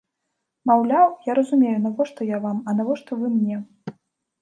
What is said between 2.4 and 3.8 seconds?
вам, а навошта вы мне?